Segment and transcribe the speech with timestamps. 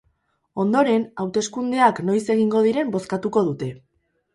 [0.63, 3.75] Ondoren, hauteskundeak noiz egingo diren bozkatu dute.